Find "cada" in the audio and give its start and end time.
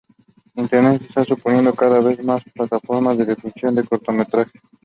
1.75-1.99